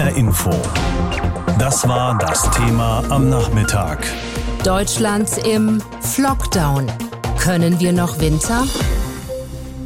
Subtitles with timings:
[0.00, 0.50] HR Info.
[1.58, 3.98] Das war das Thema am Nachmittag.
[4.64, 6.90] Deutschland im Flockdown.
[7.38, 8.64] Können wir noch Winter?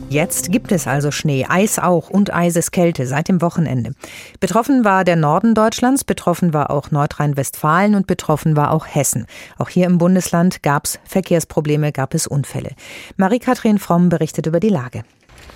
[0.08, 3.95] Jetzt gibt es also Schnee, Eis auch und Eiseskälte seit dem Wochenende.
[4.38, 9.27] Betroffen war der Norden Deutschlands, betroffen war auch Nordrhein-Westfalen und betroffen war auch Hessen.
[9.59, 12.71] Auch hier im Bundesland gab es Verkehrsprobleme, gab es Unfälle.
[13.17, 15.03] Marie-Kathrin Fromm berichtet über die Lage.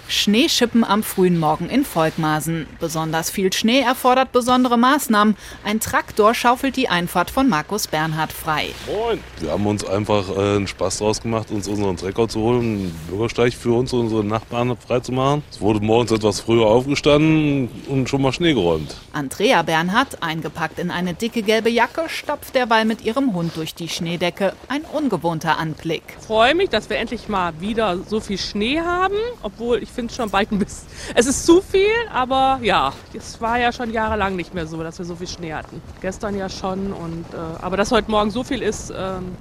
[0.08, 2.66] Schneeschippen am frühen Morgen in Volkmaßen.
[2.80, 5.36] Besonders viel Schnee erfordert besondere Maßnahmen.
[5.64, 8.70] Ein Traktor schaufelt die Einfahrt von Markus Bernhard frei.
[8.86, 9.20] Moin.
[9.40, 13.00] Wir haben uns einfach äh, einen Spaß draus gemacht, uns unseren Trecker zu holen, einen
[13.08, 15.42] Bürgersteig für uns und unsere Nachbarn freizumachen.
[15.50, 18.96] Es wurde morgens etwas früher aufgestanden und schon mal Schnee geräumt.
[19.12, 23.88] Andrea Bernhard, eingepackt in eine dicke gelbe Jacke, stapft derweil mit ihrem Hund durch die
[23.88, 24.54] Schneedecke.
[24.68, 26.02] Ein ungewohnter Anblick.
[26.18, 30.12] Ich freue mich, dass wir endlich mal wieder so viel Schnee haben, obwohl ich finde
[30.12, 30.88] schon bald ein bisschen.
[31.14, 34.98] Es ist zu viel, aber ja, es war ja schon jahrelang nicht mehr so, dass
[34.98, 35.80] wir so viel Schnee hatten.
[36.00, 38.94] Gestern ja schon und äh, aber dass heute Morgen so viel ist, äh,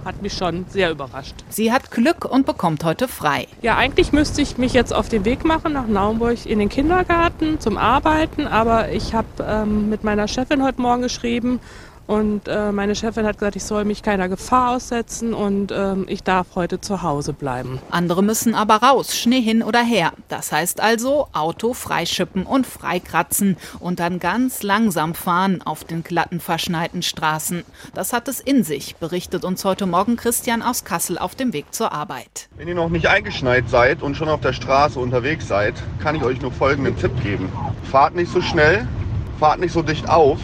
[0.05, 1.35] hat mich schon sehr überrascht.
[1.49, 3.47] Sie hat Glück und bekommt heute frei.
[3.61, 7.59] Ja, eigentlich müsste ich mich jetzt auf den Weg machen nach Naumburg in den Kindergarten
[7.59, 11.59] zum Arbeiten, aber ich habe ähm, mit meiner Chefin heute Morgen geschrieben
[12.08, 16.23] und äh, meine Chefin hat gesagt, ich soll mich keiner Gefahr aussetzen und ähm, ich
[16.23, 17.80] darf heute zu Hause bleiben.
[17.91, 20.13] Andere müssen aber raus, Schnee hin oder her.
[20.30, 26.39] Das heißt also Auto freischippen und freikratzen und dann ganz langsam fahren auf den glatten,
[26.39, 27.66] verschneiten Straßen.
[27.94, 31.73] Das hat es in sich, berichtet uns heute Morgen Christian aus Kassel auf dem Weg
[31.73, 32.47] zur Arbeit.
[32.55, 36.23] Wenn ihr noch nicht eingeschneit seid und schon auf der Straße unterwegs seid, kann ich
[36.23, 37.52] euch nur folgenden Tipp geben.
[37.91, 38.88] Fahrt nicht so schnell,
[39.39, 40.39] fahrt nicht so dicht auf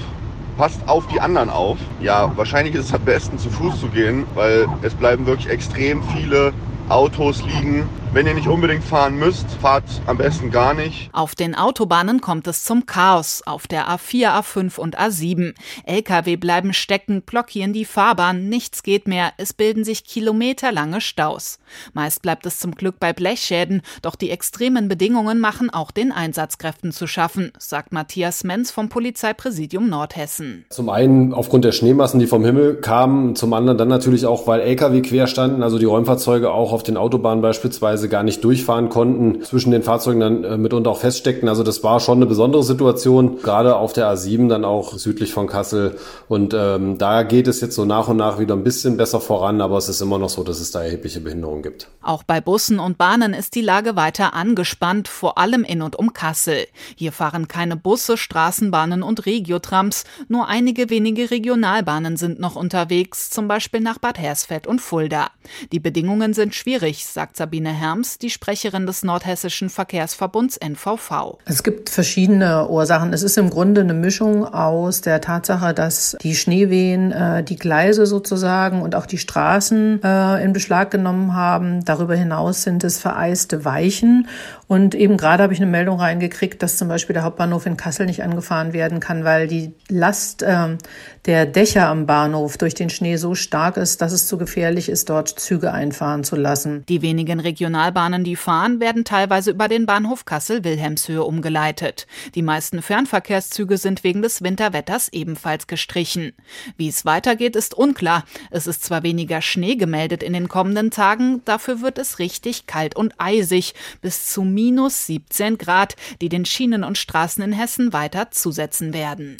[0.57, 1.77] passt auf die anderen auf.
[1.99, 6.03] Ja, wahrscheinlich ist es am besten zu Fuß zu gehen, weil es bleiben wirklich extrem
[6.03, 6.53] viele
[6.89, 7.87] Autos liegen.
[8.13, 11.09] Wenn ihr nicht unbedingt fahren müsst, fahrt am besten gar nicht.
[11.13, 13.41] Auf den Autobahnen kommt es zum Chaos.
[13.43, 15.55] Auf der A4, A5 und A7.
[15.87, 19.31] Lkw bleiben stecken, blockieren die Fahrbahn, nichts geht mehr.
[19.37, 21.57] Es bilden sich kilometerlange Staus.
[21.93, 26.91] Meist bleibt es zum Glück bei Blechschäden, doch die extremen Bedingungen machen auch den Einsatzkräften
[26.91, 30.65] zu schaffen, sagt Matthias Menz vom Polizeipräsidium Nordhessen.
[30.69, 34.61] Zum einen aufgrund der Schneemassen, die vom Himmel kamen, zum anderen dann natürlich auch, weil
[34.61, 39.43] Lkw quer standen, also die Räumfahrzeuge auch auf den Autobahnen beispielsweise gar nicht durchfahren konnten,
[39.43, 41.49] zwischen den Fahrzeugen dann äh, mitunter auch feststeckten.
[41.49, 45.47] Also das war schon eine besondere Situation, gerade auf der A7 dann auch südlich von
[45.47, 45.97] Kassel.
[46.27, 49.61] Und ähm, da geht es jetzt so nach und nach wieder ein bisschen besser voran,
[49.61, 51.87] aber es ist immer noch so, dass es da erhebliche Behinderungen gibt.
[52.01, 56.13] Auch bei Bussen und Bahnen ist die Lage weiter angespannt, vor allem in und um
[56.13, 56.65] Kassel.
[56.95, 63.47] Hier fahren keine Busse, Straßenbahnen und Regiotrams, nur einige wenige Regionalbahnen sind noch unterwegs, zum
[63.47, 65.29] Beispiel nach Bad Hersfeld und Fulda.
[65.71, 71.37] Die Bedingungen sind schwierig, sagt Sabine Herms, die Sprecherin des Nordhessischen Verkehrsverbunds NVV.
[71.45, 73.13] Es gibt verschiedene Ursachen.
[73.13, 78.07] Es ist im Grunde eine Mischung aus der Tatsache, dass die Schneewehen äh, die Gleise
[78.07, 81.85] sozusagen und auch die Straßen äh, in Beschlag genommen haben.
[81.85, 84.27] Darüber hinaus sind es vereiste Weichen.
[84.73, 88.07] Und eben gerade habe ich eine Meldung reingekriegt, dass zum Beispiel der Hauptbahnhof in Kassel
[88.07, 90.77] nicht angefahren werden kann, weil die Last äh,
[91.25, 95.11] der Dächer am Bahnhof durch den Schnee so stark ist, dass es zu gefährlich ist,
[95.11, 96.83] dort Züge einfahren zu lassen.
[96.89, 102.07] Die wenigen Regionalbahnen, die fahren, werden teilweise über den Bahnhof Kassel-Wilhelmshöhe umgeleitet.
[102.33, 106.33] Die meisten Fernverkehrszüge sind wegen des Winterwetters ebenfalls gestrichen.
[106.77, 108.25] Wie es weitergeht, ist unklar.
[108.49, 112.95] Es ist zwar weniger Schnee gemeldet in den kommenden Tagen, dafür wird es richtig kalt
[112.95, 118.31] und eisig, bis zu minus 17 Grad, die den Schienen und Straßen in Hessen weiter
[118.31, 119.37] zusetzen werden.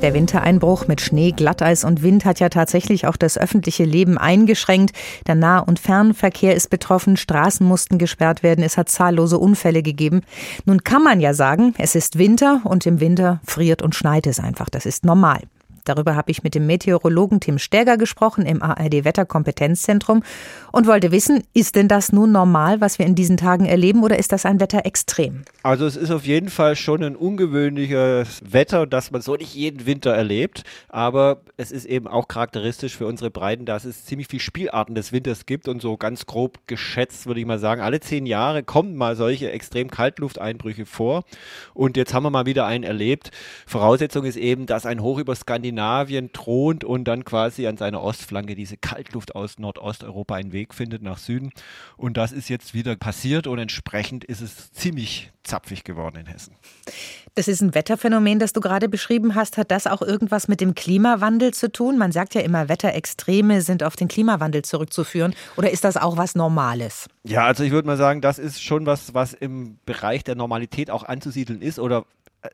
[0.00, 4.96] Der Wintereinbruch mit Schnee, Glatteis und Wind hat ja tatsächlich auch das öffentliche Leben eingeschränkt.
[5.26, 10.20] Der Nah- und Fernverkehr ist betroffen, Straßen mussten gesperrt werden, es hat zahllose Unfälle gegeben.
[10.66, 14.38] Nun kann man ja sagen, es ist Winter und im Winter friert und schneit es
[14.38, 14.68] einfach.
[14.70, 15.40] Das ist normal.
[15.88, 20.22] Darüber habe ich mit dem Meteorologen Tim Stärger gesprochen im ARD Wetterkompetenzzentrum
[20.72, 24.18] und wollte wissen, ist denn das nun normal, was wir in diesen Tagen erleben oder
[24.18, 25.44] ist das ein Wetter extrem?
[25.62, 29.86] Also es ist auf jeden Fall schon ein ungewöhnliches Wetter, das man so nicht jeden
[29.86, 34.40] Winter erlebt, aber es ist eben auch charakteristisch für unsere Breiten, dass es ziemlich viele
[34.40, 38.26] Spielarten des Winters gibt und so ganz grob geschätzt würde ich mal sagen, alle zehn
[38.26, 41.24] Jahre kommen mal solche extrem Kaltlufteinbrüche vor
[41.72, 43.30] und jetzt haben wir mal wieder einen erlebt.
[43.66, 48.02] Voraussetzung ist eben, dass ein Hoch über Skandinavien Skandinavien thront und dann quasi an seiner
[48.02, 51.52] Ostflanke diese Kaltluft aus Nordosteuropa einen Weg findet nach Süden.
[51.96, 56.54] Und das ist jetzt wieder passiert und entsprechend ist es ziemlich zapfig geworden in Hessen.
[57.36, 59.56] Das ist ein Wetterphänomen, das du gerade beschrieben hast.
[59.56, 61.96] Hat das auch irgendwas mit dem Klimawandel zu tun?
[61.96, 65.34] Man sagt ja immer, Wetterextreme sind auf den Klimawandel zurückzuführen.
[65.56, 67.08] Oder ist das auch was Normales?
[67.22, 70.90] Ja, also ich würde mal sagen, das ist schon was, was im Bereich der Normalität
[70.90, 72.04] auch anzusiedeln ist oder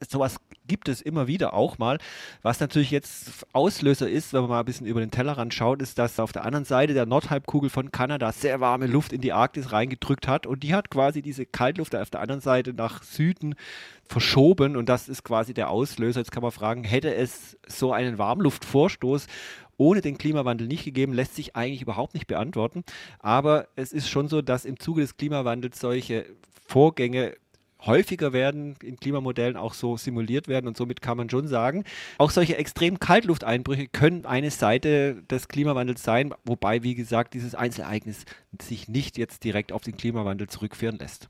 [0.09, 0.37] sowas
[0.67, 1.99] gibt es immer wieder auch mal.
[2.43, 5.99] Was natürlich jetzt Auslöser ist, wenn man mal ein bisschen über den Tellerrand schaut, ist,
[5.99, 9.73] dass auf der anderen Seite der Nordhalbkugel von Kanada sehr warme Luft in die Arktis
[9.73, 13.55] reingedrückt hat und die hat quasi diese Kaltluft auf der anderen Seite nach Süden
[14.07, 16.21] verschoben und das ist quasi der Auslöser.
[16.21, 19.27] Jetzt kann man fragen, hätte es so einen Warmluftvorstoß
[19.77, 22.85] ohne den Klimawandel nicht gegeben, lässt sich eigentlich überhaupt nicht beantworten.
[23.19, 26.27] Aber es ist schon so, dass im Zuge des Klimawandels solche
[26.67, 27.35] Vorgänge
[27.87, 31.85] häufiger werden, in Klimamodellen auch so simuliert werden und somit kann man schon sagen,
[32.19, 38.25] auch solche extremen Kaltlufteinbrüche können eine Seite des Klimawandels sein, wobei, wie gesagt, dieses Einzelereignis
[38.61, 41.29] sich nicht jetzt direkt auf den Klimawandel zurückführen lässt.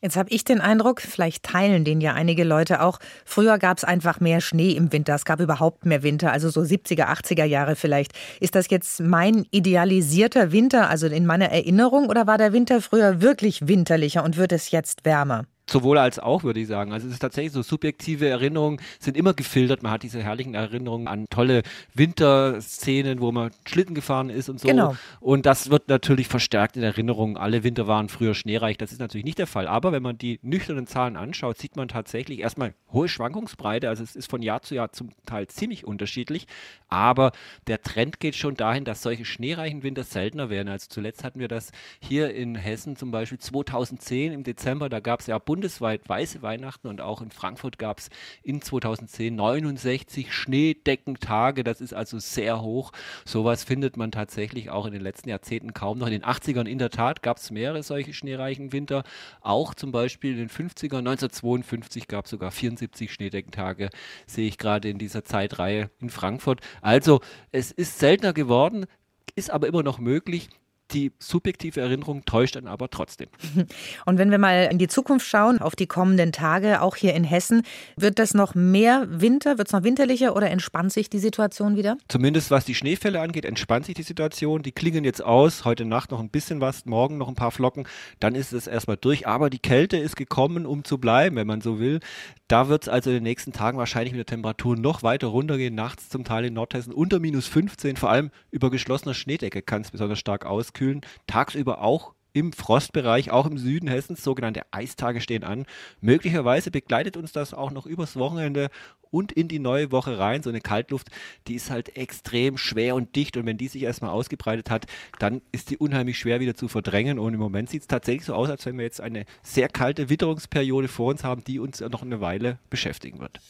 [0.00, 3.84] Jetzt habe ich den Eindruck, vielleicht teilen den ja einige Leute auch, früher gab es
[3.84, 7.74] einfach mehr Schnee im Winter, es gab überhaupt mehr Winter, also so 70er, 80er Jahre
[7.74, 8.12] vielleicht.
[8.40, 13.20] Ist das jetzt mein idealisierter Winter, also in meiner Erinnerung, oder war der Winter früher
[13.20, 15.46] wirklich winterlicher und wird es jetzt wärmer?
[15.68, 16.92] Sowohl als auch, würde ich sagen.
[16.92, 19.82] Also es ist tatsächlich so, subjektive Erinnerungen sind immer gefiltert.
[19.82, 21.62] Man hat diese herrlichen Erinnerungen an tolle
[21.94, 24.68] Winterszenen, wo man Schlitten gefahren ist und so.
[24.68, 24.96] Genau.
[25.20, 27.36] Und das wird natürlich verstärkt in Erinnerung.
[27.36, 28.78] Alle Winter waren früher schneereich.
[28.78, 29.68] Das ist natürlich nicht der Fall.
[29.68, 33.90] Aber wenn man die nüchternen Zahlen anschaut, sieht man tatsächlich erstmal hohe Schwankungsbreite.
[33.90, 36.46] Also es ist von Jahr zu Jahr zum Teil ziemlich unterschiedlich.
[36.88, 37.32] Aber
[37.66, 40.68] der Trend geht schon dahin, dass solche schneereichen Winter seltener werden.
[40.68, 44.88] Also zuletzt hatten wir das hier in Hessen zum Beispiel 2010 im Dezember.
[44.88, 48.10] Da gab es ja Bund bundesweit weiße Weihnachten und auch in Frankfurt gab es
[48.44, 51.64] in 2010 69 Schneedeckentage.
[51.64, 52.92] Das ist also sehr hoch.
[53.24, 56.06] Sowas findet man tatsächlich auch in den letzten Jahrzehnten kaum noch.
[56.06, 59.02] In den 80ern in der Tat gab es mehrere solche schneereichen Winter.
[59.40, 63.90] Auch zum Beispiel in den 50ern, 1952 gab es sogar 74 Schneedeckentage,
[64.28, 66.60] sehe ich gerade in dieser Zeitreihe in Frankfurt.
[66.82, 67.20] Also
[67.50, 68.86] es ist seltener geworden,
[69.34, 70.50] ist aber immer noch möglich
[70.92, 73.28] die subjektive Erinnerung täuscht dann aber trotzdem.
[74.06, 77.24] Und wenn wir mal in die Zukunft schauen, auf die kommenden Tage, auch hier in
[77.24, 77.62] Hessen,
[77.96, 81.98] wird das noch mehr Winter, wird es noch winterlicher oder entspannt sich die Situation wieder?
[82.08, 84.62] Zumindest was die Schneefälle angeht, entspannt sich die Situation.
[84.62, 87.86] Die klingen jetzt aus, heute Nacht noch ein bisschen was, morgen noch ein paar Flocken,
[88.20, 89.26] dann ist es erstmal durch.
[89.26, 92.00] Aber die Kälte ist gekommen, um zu bleiben, wenn man so will.
[92.48, 95.74] Da wird es also in den nächsten Tagen wahrscheinlich mit der Temperatur noch weiter runtergehen,
[95.74, 99.90] nachts zum Teil in Nordhessen unter minus 15, vor allem über geschlossener Schneedecke kann es
[99.90, 100.46] besonders stark
[100.78, 101.00] auskühlen.
[101.26, 105.66] Tagsüber auch im Frostbereich, auch im Süden Hessens, sogenannte Eistage stehen an.
[106.00, 108.68] Möglicherweise begleitet uns das auch noch übers Wochenende
[109.10, 110.42] und in die neue Woche rein.
[110.42, 111.08] So eine Kaltluft,
[111.48, 114.86] die ist halt extrem schwer und dicht und wenn die sich erstmal ausgebreitet hat,
[115.18, 118.34] dann ist die unheimlich schwer wieder zu verdrängen und im Moment sieht es tatsächlich so
[118.34, 122.02] aus, als wenn wir jetzt eine sehr kalte Witterungsperiode vor uns haben, die uns noch
[122.02, 123.40] eine Weile beschäftigen wird.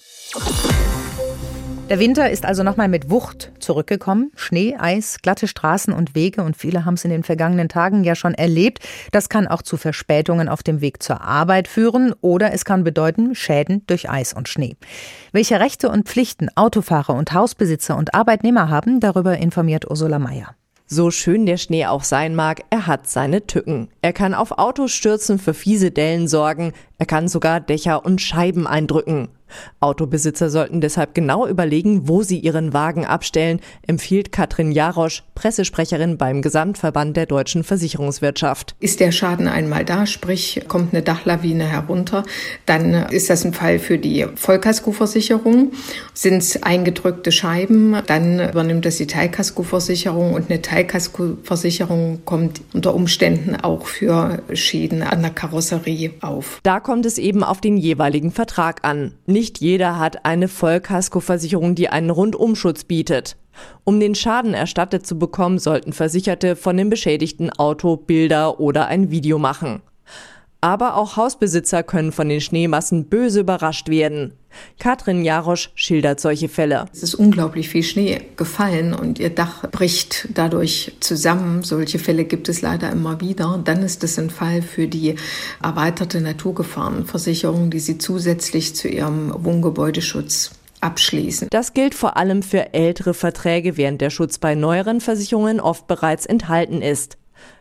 [1.89, 4.31] Der Winter ist also nochmal mit Wucht zurückgekommen.
[4.37, 8.15] Schnee, Eis, glatte Straßen und Wege und viele haben es in den vergangenen Tagen ja
[8.15, 8.81] schon erlebt.
[9.11, 13.35] Das kann auch zu Verspätungen auf dem Weg zur Arbeit führen oder es kann bedeuten
[13.35, 14.77] Schäden durch Eis und Schnee.
[15.33, 20.55] Welche Rechte und Pflichten Autofahrer und Hausbesitzer und Arbeitnehmer haben, darüber informiert Ursula Mayer.
[20.87, 23.89] So schön der Schnee auch sein mag, er hat seine Tücken.
[24.03, 29.29] Er kann auf Autos für fiese Dellen sorgen, er kann sogar Dächer und Scheiben eindrücken.
[29.81, 36.43] Autobesitzer sollten deshalb genau überlegen, wo sie ihren Wagen abstellen, empfiehlt Katrin Jarosch, Pressesprecherin beim
[36.43, 38.75] Gesamtverband der deutschen Versicherungswirtschaft.
[38.81, 42.25] Ist der Schaden einmal da, sprich kommt eine Dachlawine herunter,
[42.67, 45.73] dann ist das ein Fall für die Vollkaskoversicherung.
[46.15, 53.57] Sind es eingedrückte Scheiben, dann übernimmt das die Teilkaskoversicherung und eine Teilkaskoversicherung kommt unter Umständen
[53.57, 56.61] auch für Schäden an der Karosserie auf.
[56.63, 59.13] Da kommt es eben auf den jeweiligen Vertrag an.
[59.27, 63.37] Nicht jeder hat eine Vollkaskoversicherung, die einen Rundumschutz bietet.
[63.85, 69.11] Um den Schaden erstattet zu bekommen, sollten Versicherte von dem beschädigten Auto Bilder oder ein
[69.11, 69.83] Video machen.
[70.61, 74.33] Aber auch Hausbesitzer können von den Schneemassen böse überrascht werden.
[74.79, 76.87] Katrin Jarosch schildert solche Fälle.
[76.93, 81.63] Es ist unglaublich viel Schnee gefallen und ihr Dach bricht dadurch zusammen.
[81.63, 83.61] Solche Fälle gibt es leider immer wieder.
[83.65, 85.17] Dann ist es ein Fall für die
[85.63, 91.49] erweiterte Naturgefahrenversicherung, die sie zusätzlich zu ihrem Wohngebäudeschutz abschließen.
[91.51, 96.27] Das gilt vor allem für ältere Verträge, während der Schutz bei neueren Versicherungen oft bereits
[96.27, 97.19] enthalten ist.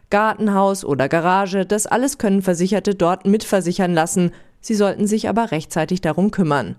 [0.10, 4.32] Gartenhaus oder Garage, das alles können Versicherte dort mitversichern lassen.
[4.62, 6.76] Sie sollten sich aber rechtzeitig darum kümmern.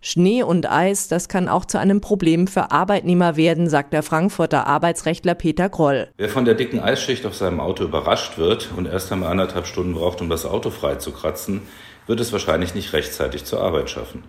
[0.00, 4.66] Schnee und Eis, das kann auch zu einem Problem für Arbeitnehmer werden, sagt der Frankfurter
[4.66, 6.08] Arbeitsrechtler Peter Groll.
[6.16, 9.94] Wer von der dicken Eisschicht auf seinem Auto überrascht wird und erst einmal anderthalb Stunden
[9.94, 11.62] braucht, um das Auto freizukratzen,
[12.06, 14.22] wird es wahrscheinlich nicht rechtzeitig zur Arbeit schaffen.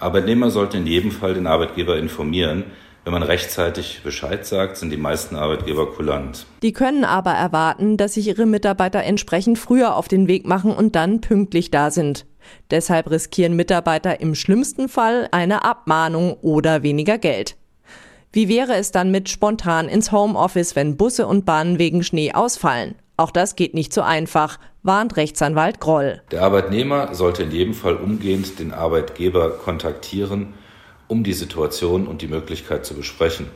[0.00, 2.64] Arbeitnehmer sollten in jedem Fall den Arbeitgeber informieren,
[3.04, 6.46] Wenn man rechtzeitig Bescheid sagt, sind die meisten Arbeitgeber kulant.
[6.62, 10.96] Die können aber erwarten, dass sich ihre Mitarbeiter entsprechend früher auf den Weg machen und
[10.96, 12.24] dann pünktlich da sind.
[12.70, 17.56] Deshalb riskieren Mitarbeiter im schlimmsten Fall eine Abmahnung oder weniger Geld.
[18.32, 22.96] Wie wäre es dann mit spontan ins Homeoffice, wenn Busse und Bahnen wegen Schnee ausfallen?
[23.16, 26.20] Auch das geht nicht so einfach, warnt Rechtsanwalt Groll.
[26.32, 30.54] Der Arbeitnehmer sollte in jedem Fall umgehend den Arbeitgeber kontaktieren,
[31.06, 33.46] um die Situation und die Möglichkeit zu besprechen.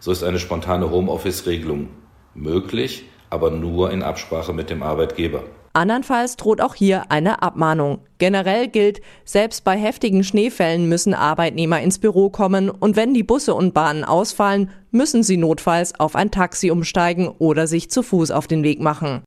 [0.00, 1.88] So ist eine spontane Homeoffice-Regelung
[2.34, 5.44] möglich, aber nur in Absprache mit dem Arbeitgeber.
[5.76, 7.98] Andernfalls droht auch hier eine Abmahnung.
[8.18, 13.54] Generell gilt, selbst bei heftigen Schneefällen müssen Arbeitnehmer ins Büro kommen und wenn die Busse
[13.54, 18.46] und Bahnen ausfallen, müssen sie notfalls auf ein Taxi umsteigen oder sich zu Fuß auf
[18.46, 19.24] den Weg machen.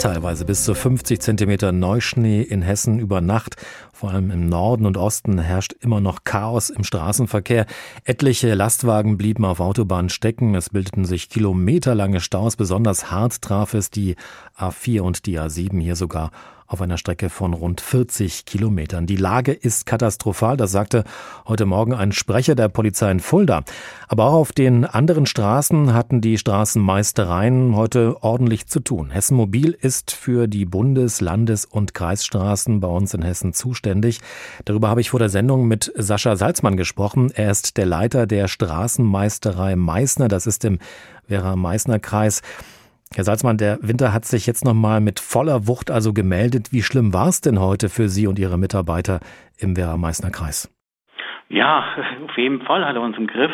[0.00, 3.56] Teilweise bis zu 50 Zentimeter Neuschnee in Hessen über Nacht.
[3.92, 7.66] Vor allem im Norden und Osten herrscht immer noch Chaos im Straßenverkehr.
[8.04, 10.54] Etliche Lastwagen blieben auf Autobahnen stecken.
[10.54, 12.56] Es bildeten sich kilometerlange Staus.
[12.56, 14.16] Besonders hart traf es die
[14.58, 16.30] A4 und die A7 hier sogar
[16.70, 19.04] auf einer Strecke von rund 40 Kilometern.
[19.04, 21.02] Die Lage ist katastrophal, das sagte
[21.48, 23.64] heute Morgen ein Sprecher der Polizei in Fulda.
[24.06, 29.10] Aber auch auf den anderen Straßen hatten die Straßenmeistereien heute ordentlich zu tun.
[29.10, 34.20] Hessen Mobil ist für die Bundes-, Landes- und Kreisstraßen bei uns in Hessen zuständig.
[34.64, 37.32] Darüber habe ich vor der Sendung mit Sascha Salzmann gesprochen.
[37.34, 40.28] Er ist der Leiter der Straßenmeisterei Meißner.
[40.28, 40.78] Das ist im
[41.26, 42.42] Werra-Meißner-Kreis.
[43.12, 46.68] Herr Salzmann, der Winter hat sich jetzt nochmal mit voller Wucht also gemeldet.
[46.70, 49.18] Wie schlimm war es denn heute für Sie und Ihre Mitarbeiter
[49.58, 50.72] im Werra-Meißner Kreis?
[51.48, 51.84] Ja,
[52.24, 53.50] auf jeden Fall hat er uns im Griff.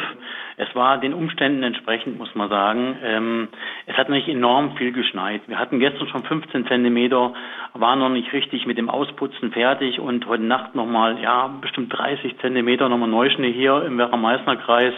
[0.58, 2.98] Es war den Umständen entsprechend, muss man sagen.
[3.02, 3.48] Ähm,
[3.86, 5.40] es hat nicht enorm viel geschneit.
[5.46, 7.32] Wir hatten gestern schon 15 Zentimeter,
[7.72, 12.38] waren noch nicht richtig mit dem Ausputzen fertig und heute Nacht nochmal, ja, bestimmt 30
[12.40, 14.94] Zentimeter nochmal Neuschnee hier im Werra-Meißner Kreis.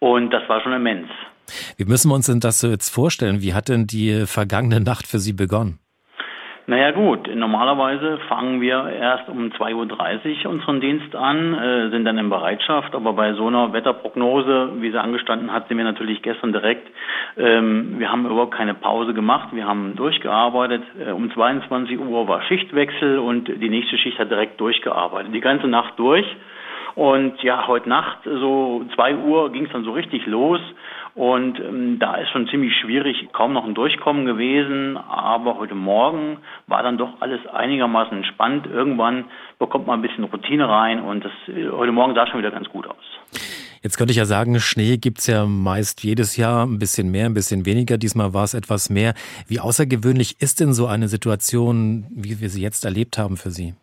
[0.00, 1.08] Und das war schon immens.
[1.76, 3.40] Wie müssen wir uns denn das so jetzt vorstellen?
[3.40, 5.78] Wie hat denn die vergangene Nacht für Sie begonnen?
[6.68, 12.18] Naja gut, normalerweise fangen wir erst um 2.30 Uhr unseren Dienst an, äh, sind dann
[12.18, 16.52] in Bereitschaft, aber bei so einer Wetterprognose, wie sie angestanden hat, sind wir natürlich gestern
[16.52, 16.88] direkt.
[17.36, 20.82] Ähm, wir haben überhaupt keine Pause gemacht, wir haben durchgearbeitet.
[20.98, 25.32] Äh, um 22 Uhr war Schichtwechsel und die nächste Schicht hat direkt durchgearbeitet.
[25.32, 26.26] Die ganze Nacht durch.
[26.96, 30.60] Und ja, heute Nacht, so 2 Uhr, ging es dann so richtig los.
[31.14, 34.96] Und ähm, da ist schon ziemlich schwierig, kaum noch ein Durchkommen gewesen.
[34.96, 38.66] Aber heute Morgen war dann doch alles einigermaßen entspannt.
[38.66, 39.26] Irgendwann
[39.58, 41.32] bekommt man ein bisschen Routine rein und das
[41.70, 42.96] heute Morgen sah schon wieder ganz gut aus.
[43.82, 47.34] Jetzt könnte ich ja sagen, Schnee gibt's ja meist jedes Jahr, ein bisschen mehr, ein
[47.34, 47.98] bisschen weniger.
[47.98, 49.14] Diesmal war es etwas mehr.
[49.48, 53.74] Wie außergewöhnlich ist denn so eine Situation, wie wir sie jetzt erlebt haben für Sie?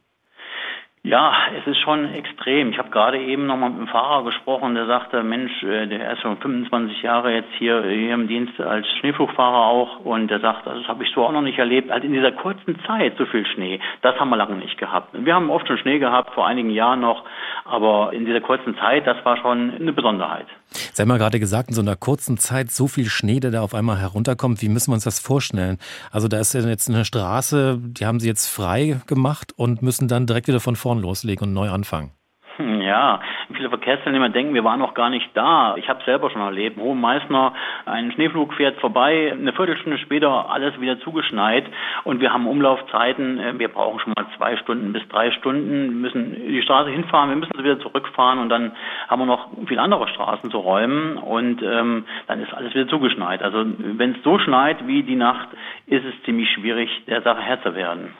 [1.06, 2.70] Ja, es ist schon extrem.
[2.72, 6.22] Ich habe gerade eben nochmal mit einem Fahrer gesprochen, der sagte, Mensch, äh, der ist
[6.22, 10.80] schon 25 Jahre jetzt hier, hier im Dienst als Schneeflugfahrer auch und der sagt, also
[10.80, 11.92] das habe ich so auch noch nicht erlebt.
[11.92, 15.10] Halt in dieser kurzen Zeit so viel Schnee, das haben wir lange nicht gehabt.
[15.12, 17.26] Wir haben oft schon Schnee gehabt, vor einigen Jahren noch,
[17.66, 20.48] aber in dieser kurzen Zeit, das war schon eine Besonderheit.
[20.94, 23.62] Sie haben ja gerade gesagt, in so einer kurzen Zeit so viel Schnee, der da
[23.62, 24.62] auf einmal herunterkommt.
[24.62, 25.78] Wie müssen wir uns das vorstellen?
[26.12, 30.08] Also da ist ja jetzt eine Straße, die haben Sie jetzt frei gemacht und müssen
[30.08, 32.12] dann direkt wieder von vorn loslegen und neu anfangen.
[32.58, 33.20] Hm, ja,
[33.52, 35.76] viele Verkehrsteilnehmer denken, wir waren noch gar nicht da.
[35.76, 36.78] Ich habe selber schon erlebt.
[36.78, 37.52] Hohe Meißner,
[37.88, 41.66] ein Schneeflug fährt vorbei, eine Viertelstunde später alles wieder zugeschneit
[42.04, 43.40] und wir haben Umlaufzeiten.
[43.40, 45.90] Äh, wir brauchen schon mal zwei Stunden bis drei Stunden.
[45.90, 48.74] Wir müssen die Straße hinfahren, wir müssen wieder zurückfahren und dann
[49.08, 53.42] haben wir noch viele andere Straßen zu räumen und ähm, dann ist alles wieder zugeschneit.
[53.42, 55.48] Also wenn es so schneit wie die Nacht,
[55.88, 58.14] ist es ziemlich schwierig, der Sache Herr zu werden.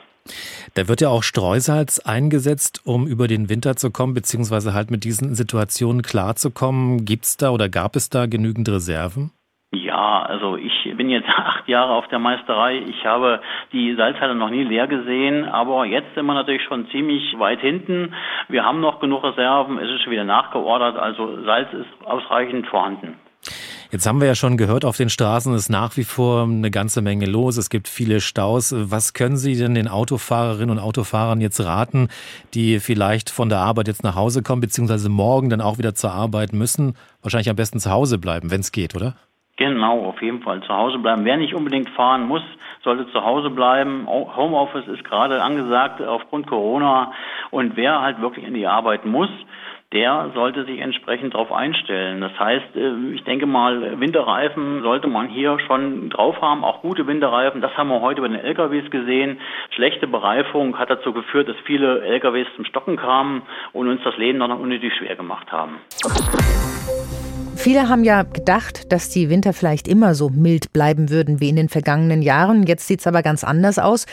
[0.74, 5.04] Da wird ja auch Streusalz eingesetzt, um über den Winter zu kommen, beziehungsweise halt mit
[5.04, 7.04] diesen Situationen klarzukommen.
[7.04, 9.30] Gibt es da oder gab es da genügend Reserven?
[9.72, 12.78] Ja, also ich bin jetzt acht Jahre auf der Meisterei.
[12.78, 13.40] Ich habe
[13.72, 18.14] die Salzhalle noch nie leer gesehen, aber jetzt sind wir natürlich schon ziemlich weit hinten.
[18.48, 23.18] Wir haben noch genug Reserven, es ist schon wieder nachgeordert, also Salz ist ausreichend vorhanden.
[23.94, 27.00] Jetzt haben wir ja schon gehört, auf den Straßen ist nach wie vor eine ganze
[27.00, 27.56] Menge los.
[27.56, 28.74] Es gibt viele Staus.
[28.76, 32.08] Was können Sie denn den Autofahrerinnen und Autofahrern jetzt raten,
[32.54, 36.10] die vielleicht von der Arbeit jetzt nach Hause kommen, beziehungsweise morgen dann auch wieder zur
[36.10, 36.96] Arbeit müssen?
[37.22, 39.14] Wahrscheinlich am besten zu Hause bleiben, wenn es geht, oder?
[39.58, 41.24] Genau, auf jeden Fall zu Hause bleiben.
[41.24, 42.42] Wer nicht unbedingt fahren muss,
[42.82, 44.08] sollte zu Hause bleiben.
[44.08, 47.12] Homeoffice ist gerade angesagt aufgrund Corona.
[47.52, 49.30] Und wer halt wirklich in die Arbeit muss,
[49.94, 52.20] der sollte sich entsprechend darauf einstellen.
[52.20, 57.06] Das heißt, äh, ich denke mal, Winterreifen sollte man hier schon drauf haben, auch gute
[57.06, 57.60] Winterreifen.
[57.60, 59.38] Das haben wir heute bei den LKWs gesehen.
[59.70, 64.40] Schlechte Bereifung hat dazu geführt, dass viele LKWs zum Stocken kamen und uns das Leben
[64.40, 65.76] dann unnötig schwer gemacht haben.
[67.56, 71.56] Viele haben ja gedacht, dass die Winter vielleicht immer so mild bleiben würden wie in
[71.56, 72.64] den vergangenen Jahren.
[72.64, 74.06] Jetzt sieht es aber ganz anders aus.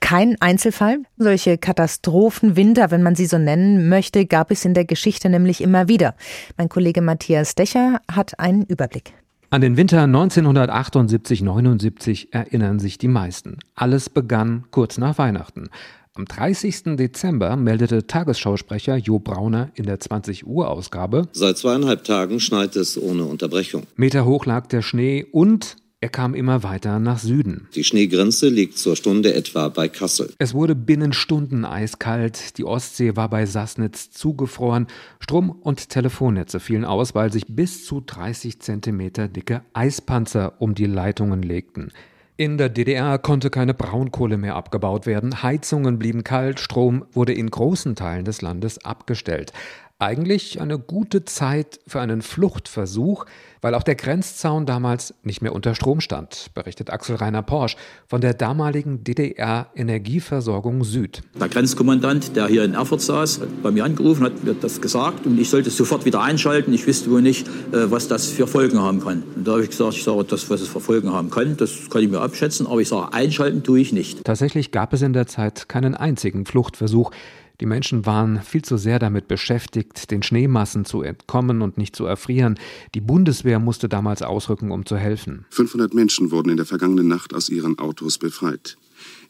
[0.00, 1.02] Kein Einzelfall.
[1.16, 5.86] Solche Katastrophenwinter, wenn man sie so nennen möchte, gab es in der Geschichte nämlich immer
[5.88, 6.16] wieder.
[6.56, 9.12] Mein Kollege Matthias Decher hat einen Überblick.
[9.50, 13.58] An den Winter 1978-79 erinnern sich die meisten.
[13.76, 15.70] Alles begann kurz nach Weihnachten.
[16.16, 16.96] Am 30.
[16.96, 22.96] Dezember meldete Tagesschausprecher Jo Brauner in der 20 Uhr Ausgabe Seit zweieinhalb Tagen schneit es
[22.96, 23.82] ohne Unterbrechung.
[23.96, 27.66] Meter hoch lag der Schnee und er kam immer weiter nach Süden.
[27.74, 30.34] Die Schneegrenze liegt zur Stunde etwa bei Kassel.
[30.36, 34.86] Es wurde binnen Stunden eiskalt, die Ostsee war bei Sassnitz zugefroren,
[35.18, 40.84] Strom- und Telefonnetze fielen aus, weil sich bis zu 30 Zentimeter dicke Eispanzer um die
[40.84, 41.90] Leitungen legten.
[42.36, 47.48] In der DDR konnte keine Braunkohle mehr abgebaut werden, Heizungen blieben kalt, Strom wurde in
[47.48, 49.52] großen Teilen des Landes abgestellt.
[50.00, 53.26] Eigentlich eine gute Zeit für einen Fluchtversuch,
[53.60, 57.76] weil auch der Grenzzaun damals nicht mehr unter Strom stand, berichtet Axel Rainer Porsch
[58.08, 61.22] von der damaligen DDR Energieversorgung Süd.
[61.38, 65.26] Der Grenzkommandant, der hier in Erfurt saß, hat bei mir angerufen, hat mir das gesagt
[65.26, 66.74] und ich sollte sofort wieder einschalten.
[66.74, 69.22] Ich wüsste wohl nicht, äh, was das für Folgen haben kann.
[69.36, 71.88] Und da habe ich gesagt, ich sage, das, was es für Folgen haben kann, das
[71.88, 74.24] kann ich mir abschätzen, aber ich sage, einschalten tue ich nicht.
[74.24, 77.12] Tatsächlich gab es in der Zeit keinen einzigen Fluchtversuch.
[77.64, 82.04] Die Menschen waren viel zu sehr damit beschäftigt, den Schneemassen zu entkommen und nicht zu
[82.04, 82.58] erfrieren.
[82.94, 85.46] Die Bundeswehr musste damals ausrücken, um zu helfen.
[85.48, 88.76] 500 Menschen wurden in der vergangenen Nacht aus ihren Autos befreit.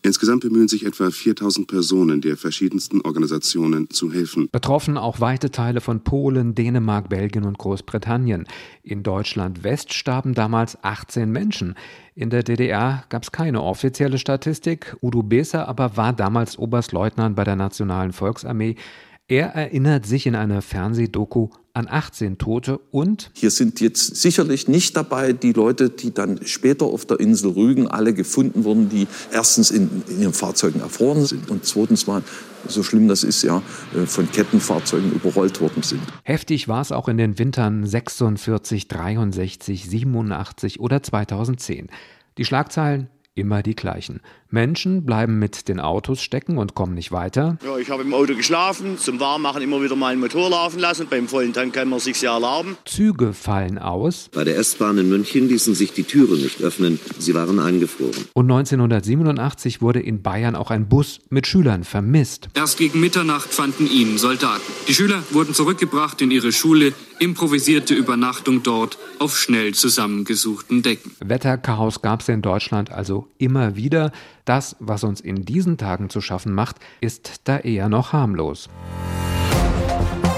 [0.06, 4.50] Insgesamt bemühen sich etwa 4000 Personen der verschiedensten Organisationen zu helfen.
[4.52, 8.44] Betroffen auch weite Teile von Polen, Dänemark, Belgien und Großbritannien.
[8.82, 11.74] In Deutschland West starben damals 18 Menschen.
[12.14, 14.94] In der DDR gab es keine offizielle Statistik.
[15.00, 18.76] Udo Beser aber war damals Oberstleutnant bei der Nationalen Volksarmee.
[19.26, 24.94] Er erinnert sich in einer Fernsehdoku an 18 Tote und Hier sind jetzt sicherlich nicht
[24.98, 29.70] dabei die Leute, die dann später auf der Insel Rügen alle gefunden wurden, die erstens
[29.70, 32.22] in, in ihren Fahrzeugen erfroren sind und zweitens mal,
[32.68, 33.62] so schlimm das ist ja,
[33.96, 36.02] äh, von Kettenfahrzeugen überrollt worden sind.
[36.22, 41.88] Heftig war es auch in den Wintern 46, 63, 87 oder 2010.
[42.36, 44.20] Die Schlagzeilen immer die gleichen.
[44.50, 47.58] Menschen bleiben mit den Autos stecken und kommen nicht weiter.
[47.64, 51.08] Ja, ich habe im Auto geschlafen, zum Warmmachen immer wieder meinen Motor laufen lassen.
[51.10, 52.76] Beim vollen Tank kann man sich ja erlauben.
[52.84, 54.30] Züge fallen aus.
[54.32, 57.00] Bei der S-Bahn in München ließen sich die Türen nicht öffnen.
[57.18, 58.24] Sie waren eingefroren.
[58.34, 62.48] Und 1987 wurde in Bayern auch ein Bus mit Schülern vermisst.
[62.54, 64.62] Erst gegen Mitternacht fanden ihn Soldaten.
[64.86, 71.12] Die Schüler wurden zurückgebracht in ihre Schule, improvisierte Übernachtung dort auf schnell zusammengesuchten Decken.
[71.20, 74.12] Wetterchaos gab es in Deutschland also immer wieder.
[74.44, 78.68] Das, was uns in diesen Tagen zu schaffen macht, ist da eher noch harmlos.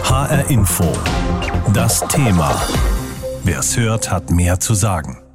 [0.05, 0.93] HR Info.
[1.73, 2.55] Das Thema.
[3.45, 5.26] Wer es hört, hat mehr zu sagen.